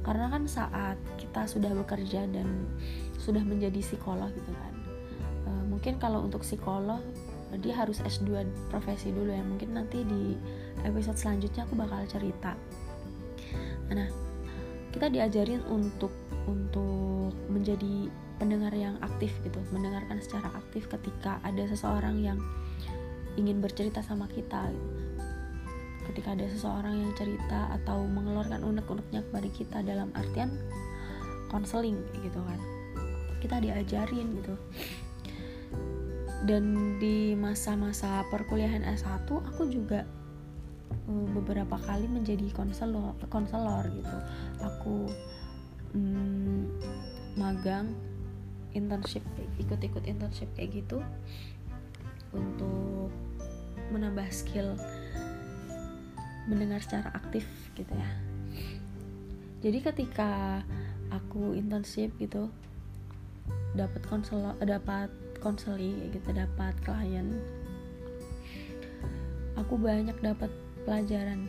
karena 0.03 0.27
kan 0.27 0.43
saat 0.45 0.99
kita 1.15 1.47
sudah 1.47 1.71
bekerja 1.71 2.27
dan 2.29 2.67
sudah 3.17 3.41
menjadi 3.41 3.79
psikolog 3.79 4.29
gitu 4.35 4.51
kan 4.51 4.73
e, 5.47 5.51
mungkin 5.71 5.95
kalau 5.97 6.23
untuk 6.23 6.43
psikolog 6.43 6.99
dia 7.61 7.77
harus 7.77 8.01
S2 8.01 8.43
profesi 8.67 9.13
dulu 9.13 9.31
ya 9.31 9.43
mungkin 9.45 9.77
nanti 9.77 10.03
di 10.03 10.35
episode 10.83 11.15
selanjutnya 11.15 11.63
aku 11.63 11.79
bakal 11.79 12.03
cerita 12.09 12.53
nah 13.93 14.09
kita 14.93 15.09
diajarin 15.09 15.61
untuk 15.71 16.11
untuk 16.45 17.33
menjadi 17.49 18.11
pendengar 18.41 18.73
yang 18.75 18.99
aktif 18.99 19.31
gitu 19.45 19.61
mendengarkan 19.71 20.19
secara 20.19 20.51
aktif 20.57 20.89
ketika 20.91 21.39
ada 21.45 21.63
seseorang 21.69 22.19
yang 22.19 22.39
ingin 23.37 23.61
bercerita 23.61 24.01
sama 24.05 24.29
kita 24.29 24.69
gitu. 24.69 24.93
Ketika 26.11 26.35
ada 26.35 26.45
seseorang 26.49 26.99
yang 26.99 27.11
cerita 27.15 27.71
atau 27.81 28.03
mengeluarkan 28.07 28.63
unek-uneknya 28.63 29.23
kepada 29.29 29.47
kita 29.51 29.77
dalam 29.85 30.09
artian 30.15 30.51
konseling 31.47 31.99
gitu 32.23 32.39
kan. 32.43 32.59
Kita 33.39 33.59
diajarin 33.59 34.27
gitu. 34.41 34.55
Dan 36.43 36.97
di 36.99 37.37
masa-masa 37.39 38.27
perkuliahan 38.27 38.83
S1 38.83 39.31
aku 39.31 39.71
juga 39.71 40.03
uh, 41.07 41.27
beberapa 41.31 41.79
kali 41.79 42.09
menjadi 42.11 42.51
konselor 42.51 43.15
konselor 43.31 43.87
gitu. 43.87 44.17
Aku 44.59 45.07
um, 45.95 46.67
magang 47.39 47.95
internship 48.73 49.23
ikut-ikut 49.61 50.03
internship 50.09 50.49
kayak 50.57 50.83
gitu 50.83 50.99
untuk 52.33 53.13
menambah 53.93 54.25
skill 54.33 54.73
mendengar 56.49 56.83
secara 56.83 57.11
aktif 57.15 57.47
gitu 57.73 57.91
ya. 57.93 58.09
Jadi 59.63 59.79
ketika 59.79 60.61
aku 61.13 61.55
internship 61.55 62.11
gitu 62.19 62.51
dapat 63.73 64.01
konselor 64.05 64.53
dapat 64.61 65.09
konseling 65.41 66.13
gitu 66.13 66.29
dapat 66.31 66.77
klien 66.85 67.35
aku 69.57 69.79
banyak 69.79 70.15
dapat 70.19 70.51
pelajaran. 70.83 71.47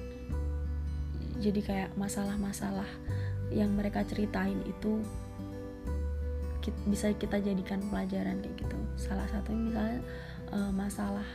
Jadi 1.42 1.60
kayak 1.60 1.90
masalah-masalah 1.98 2.86
yang 3.50 3.74
mereka 3.74 4.06
ceritain 4.06 4.60
itu 4.64 5.02
bisa 6.88 7.12
kita 7.12 7.42
jadikan 7.42 7.82
pelajaran 7.92 8.40
kayak 8.40 8.56
gitu. 8.64 8.78
Salah 8.96 9.28
satu 9.28 9.52
misalnya 9.52 10.00
uh, 10.54 10.72
masalah 10.72 11.26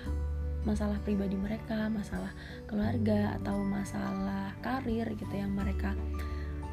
masalah 0.67 0.99
pribadi 1.07 1.39
mereka 1.39 1.87
masalah 1.87 2.35
keluarga 2.67 3.39
atau 3.39 3.63
masalah 3.63 4.51
karir 4.59 5.07
gitu 5.15 5.31
yang 5.31 5.55
mereka 5.55 5.95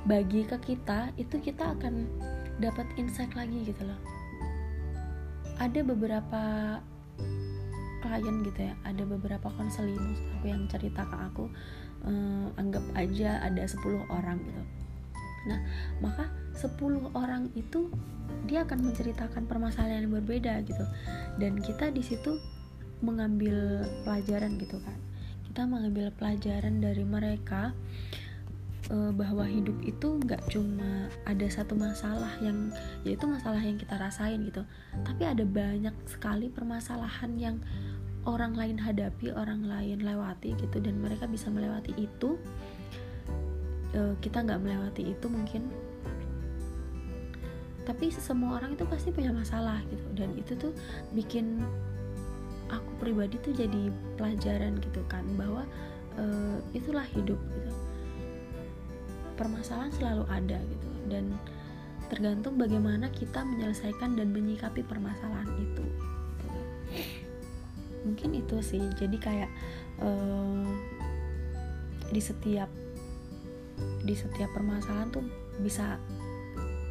bagi 0.07 0.47
ke 0.47 0.59
kita 0.63 1.11
itu 1.19 1.39
kita 1.43 1.75
akan 1.79 2.07
dapat 2.63 2.87
insight 2.97 3.35
lagi 3.35 3.67
gitu 3.67 3.83
loh. 3.85 4.01
Ada 5.59 5.83
beberapa 5.83 6.43
klien 8.07 8.47
gitu 8.47 8.71
ya 8.71 8.75
ada 8.87 9.03
beberapa 9.03 9.51
konseling 9.59 10.15
aku 10.39 10.47
yang 10.47 10.71
cerita 10.71 11.03
ke 11.03 11.17
aku 11.17 11.51
eh, 12.07 12.47
anggap 12.61 12.85
aja 12.95 13.43
ada 13.43 13.67
10 13.67 13.83
orang 14.15 14.39
gitu. 14.47 14.63
Nah 15.51 15.59
maka 15.99 16.31
10 16.55 16.79
orang 17.19 17.51
itu 17.59 17.91
dia 18.47 18.63
akan 18.63 18.91
menceritakan 18.91 19.51
permasalahan 19.51 20.07
yang 20.07 20.15
berbeda 20.23 20.63
gitu. 20.67 20.87
Dan 21.43 21.59
kita 21.59 21.91
di 21.91 22.03
situ 22.03 22.39
mengambil 23.05 23.85
pelajaran 24.07 24.57
gitu 24.57 24.81
kan. 24.81 24.97
Kita 25.49 25.65
mengambil 25.65 26.13
pelajaran 26.13 26.81
dari 26.85 27.05
mereka 27.05 27.73
uh, 28.91 29.13
bahwa 29.13 29.45
hidup 29.47 29.77
itu 29.83 30.21
nggak 30.21 30.53
cuma 30.53 31.09
ada 31.25 31.47
satu 31.49 31.75
masalah 31.75 32.31
yang 32.41 32.71
yaitu 33.03 33.25
masalah 33.27 33.61
yang 33.61 33.77
kita 33.77 33.97
rasain 33.97 34.43
gitu. 34.47 34.63
Tapi 35.05 35.23
ada 35.25 35.45
banyak 35.45 35.95
sekali 36.07 36.49
permasalahan 36.53 37.33
yang 37.37 37.57
orang 38.27 38.59
lain 38.59 38.77
hadapi 38.81 39.31
orang 39.33 39.65
lain 39.67 40.03
lewati 40.03 40.55
gitu. 40.57 40.79
Dan 40.81 41.01
mereka 41.01 41.29
bisa 41.29 41.53
melewati 41.53 41.93
itu 41.97 42.37
uh, 43.97 44.15
kita 44.21 44.45
nggak 44.45 44.61
melewati 44.61 45.13
itu 45.13 45.27
mungkin. 45.29 45.69
Tapi 47.87 48.11
semua 48.11 48.59
orang 48.59 48.75
itu 48.75 48.83
pasti 48.83 49.15
punya 49.15 49.31
masalah 49.31 49.79
gitu. 49.87 50.07
Dan 50.19 50.35
itu 50.35 50.59
tuh 50.59 50.75
bikin 51.15 51.63
aku 52.71 52.91
pribadi 52.99 53.39
tuh 53.39 53.55
jadi 53.55 53.93
pelajaran 54.19 54.79
gitu 54.83 55.03
kan 55.07 55.23
bahwa 55.39 55.63
uh, 56.19 56.59
itulah 56.75 57.05
hidup 57.15 57.39
gitu 57.39 57.73
permasalahan 59.37 59.93
selalu 59.93 60.25
ada 60.33 60.59
gitu 60.59 60.89
dan 61.13 61.37
tergantung 62.09 62.57
bagaimana 62.57 63.11
kita 63.13 63.43
menyelesaikan 63.43 64.17
dan 64.17 64.31
menyikapi 64.33 64.81
permasalahan 64.87 65.51
itu 65.59 65.85
gitu. 66.41 66.61
mungkin 68.07 68.31
itu 68.39 68.57
sih 68.63 68.83
jadi 68.97 69.17
kayak 69.19 69.51
uh, 70.01 70.67
di 72.11 72.23
setiap 72.23 72.71
di 74.07 74.15
setiap 74.15 74.49
permasalahan 74.55 75.11
tuh 75.11 75.27
bisa 75.61 75.99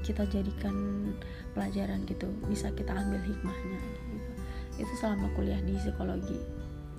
kita 0.06 0.28
jadikan 0.30 1.10
pelajaran 1.58 2.04
gitu 2.06 2.30
bisa 2.46 2.70
kita 2.76 2.94
ambil 2.94 3.24
hikmahnya 3.26 3.80
gitu. 3.80 4.05
Itu 4.76 4.94
selama 5.00 5.32
kuliah 5.34 5.60
di 5.64 5.76
psikologi. 5.80 6.40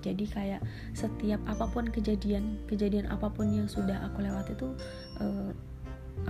Jadi 0.04 0.24
kayak 0.30 0.62
setiap 0.94 1.42
apa 1.50 1.66
pun 1.66 1.90
kejadian 1.90 2.62
kejadian 2.70 3.10
apa 3.10 3.26
pun 3.26 3.50
yang 3.50 3.66
sudah 3.66 4.06
aku 4.06 4.22
lewati 4.22 4.54
itu 4.54 4.68
uh, 5.18 5.50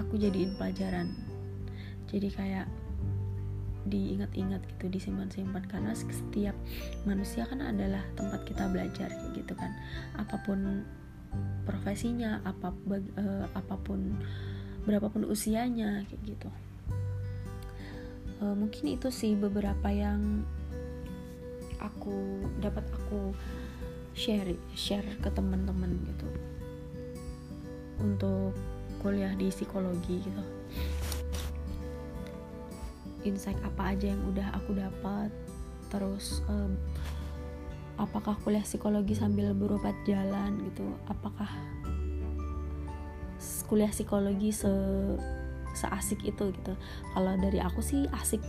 aku 0.00 0.16
jadiin 0.16 0.56
pelajaran. 0.56 1.12
Jadi 2.08 2.28
kayak 2.32 2.66
diingat-ingat 3.86 4.64
gitu 4.64 4.88
disimpan-simpan. 4.88 5.68
Karena 5.68 5.92
setiap 5.92 6.56
manusia 7.04 7.44
kan 7.44 7.60
adalah 7.60 8.00
tempat 8.16 8.48
kita 8.48 8.64
belajar 8.72 9.12
gitu 9.36 9.52
kan. 9.52 9.76
Apa 10.16 10.40
pun 10.40 10.88
profesinya 11.68 12.40
apa 12.48 12.72
uh, 13.20 13.46
apa 13.52 13.76
pun 13.84 14.16
berapapun 14.88 15.26
usianya 15.28 16.06
kayak 16.08 16.22
gitu. 16.24 16.50
Uh, 18.40 18.56
mungkin 18.56 18.96
itu 18.96 19.08
sih 19.12 19.36
beberapa 19.36 19.88
yang 19.92 20.44
aku 21.86 22.42
dapat 22.58 22.82
aku 22.90 23.30
share 24.16 24.58
share 24.74 25.06
ke 25.22 25.28
teman-teman 25.30 25.94
gitu. 26.10 26.28
Untuk 28.02 28.52
kuliah 29.00 29.32
di 29.38 29.48
psikologi 29.48 30.20
gitu. 30.20 30.44
Insight 33.26 33.58
apa 33.62 33.94
aja 33.94 34.10
yang 34.10 34.22
udah 34.30 34.54
aku 34.54 34.74
dapat 34.74 35.30
terus 35.86 36.42
um, 36.50 36.74
apakah 37.96 38.34
kuliah 38.42 38.62
psikologi 38.62 39.14
sambil 39.14 39.54
berobat 39.54 39.94
jalan 40.04 40.58
gitu 40.66 40.84
apakah 41.06 41.48
kuliah 43.66 43.90
psikologi 43.90 44.54
se 44.54 44.70
seasik 45.76 46.24
itu 46.24 46.54
gitu. 46.56 46.72
Kalau 47.12 47.36
dari 47.36 47.60
aku 47.60 47.84
sih 47.84 48.08
asik 48.16 48.40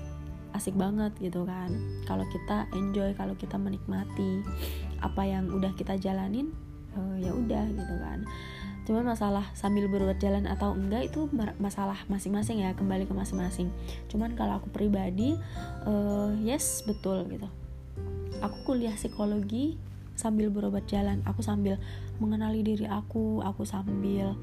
asik 0.58 0.74
banget 0.74 1.14
gitu 1.22 1.46
kan. 1.46 1.70
Kalau 2.10 2.26
kita 2.28 2.66
enjoy 2.74 3.14
kalau 3.14 3.38
kita 3.38 3.56
menikmati 3.56 4.42
apa 5.00 5.22
yang 5.24 5.54
udah 5.54 5.72
kita 5.78 5.96
jalanin 6.02 6.50
uh, 6.98 7.16
ya 7.22 7.32
udah 7.32 7.66
gitu 7.70 7.96
kan. 8.02 8.26
Cuman 8.88 9.04
masalah 9.04 9.44
sambil 9.52 9.92
berobat 9.92 10.18
jalan 10.24 10.48
atau 10.48 10.72
enggak 10.72 11.12
itu 11.12 11.28
masalah 11.60 12.00
masing-masing 12.08 12.64
ya 12.64 12.72
kembali 12.72 13.04
ke 13.04 13.14
masing-masing. 13.14 13.68
Cuman 14.08 14.34
kalau 14.34 14.64
aku 14.64 14.72
pribadi 14.72 15.36
uh, 15.84 16.32
yes 16.42 16.88
betul 16.88 17.28
gitu. 17.28 17.48
Aku 18.40 18.58
kuliah 18.64 18.96
psikologi 18.96 19.76
sambil 20.16 20.48
berobat 20.48 20.88
jalan. 20.88 21.20
Aku 21.28 21.44
sambil 21.44 21.78
mengenali 22.18 22.64
diri 22.64 22.88
aku 22.88 23.44
aku 23.44 23.68
sambil 23.68 24.34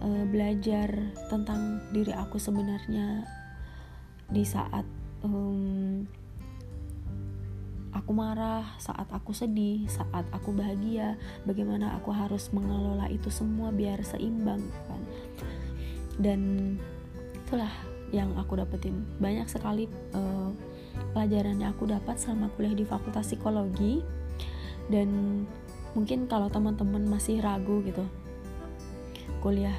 uh, 0.00 0.24
belajar 0.30 0.88
tentang 1.28 1.82
diri 1.90 2.14
aku 2.14 2.38
sebenarnya 2.38 3.26
di 4.30 4.46
saat 4.46 4.86
um, 5.24 6.04
aku 7.96 8.10
marah, 8.12 8.76
saat 8.76 9.08
aku 9.08 9.32
sedih, 9.32 9.88
saat 9.88 10.28
aku 10.30 10.52
bahagia, 10.52 11.16
bagaimana 11.48 11.96
aku 11.96 12.12
harus 12.12 12.52
mengelola 12.52 13.08
itu 13.08 13.32
semua 13.32 13.72
biar 13.72 14.04
seimbang 14.04 14.60
kan. 14.86 15.02
Dan 16.20 16.40
itulah 17.32 17.72
yang 18.12 18.36
aku 18.38 18.60
dapetin. 18.60 19.02
Banyak 19.18 19.48
sekali 19.48 19.88
uh, 20.14 20.52
pelajaran 21.16 21.58
yang 21.58 21.74
aku 21.74 21.90
dapat 21.90 22.20
selama 22.20 22.52
kuliah 22.54 22.76
di 22.76 22.84
Fakultas 22.86 23.26
Psikologi 23.30 24.04
dan 24.92 25.42
mungkin 25.96 26.26
kalau 26.26 26.50
teman-teman 26.50 27.06
masih 27.06 27.40
ragu 27.40 27.80
gitu 27.86 28.04
kuliah 29.40 29.74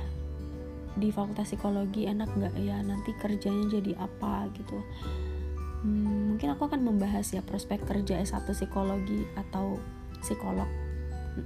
di 0.95 1.11
Fakultas 1.11 1.51
Psikologi 1.51 2.07
enak 2.07 2.31
nggak 2.31 2.55
ya 2.55 2.79
nanti 2.81 3.11
kerjanya 3.19 3.67
jadi 3.67 3.91
apa 3.99 4.47
gitu 4.55 4.79
hmm, 5.83 6.35
mungkin 6.35 6.53
aku 6.53 6.69
akan 6.71 6.81
membahas 6.85 7.25
ya 7.33 7.41
prospek 7.43 7.83
kerja 7.83 8.21
S1 8.21 8.45
psikologi 8.53 9.25
atau 9.35 9.81
psikolog 10.23 10.67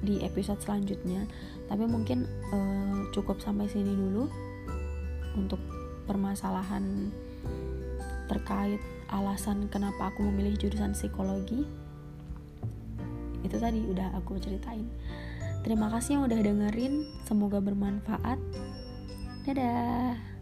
di 0.05 0.21
episode 0.21 0.61
selanjutnya. 0.61 1.25
Tapi 1.65 1.83
mungkin 1.89 2.29
uh, 2.53 3.09
cukup 3.13 3.41
sampai 3.41 3.65
sini 3.65 3.93
dulu 3.93 4.29
untuk 5.37 5.61
permasalahan 6.05 7.13
terkait 8.29 8.81
alasan 9.09 9.65
kenapa 9.73 10.13
aku 10.13 10.21
memilih 10.29 10.57
jurusan 10.57 10.93
psikologi. 10.93 11.65
Itu 13.41 13.57
tadi 13.57 13.81
udah 13.81 14.13
aku 14.17 14.37
ceritain. 14.37 14.85
Terima 15.65 15.91
kasih 15.91 16.19
yang 16.19 16.23
udah 16.29 16.39
dengerin. 16.39 17.03
Semoga 17.25 17.59
bermanfaat. 17.59 18.39
Dadah 19.43 20.38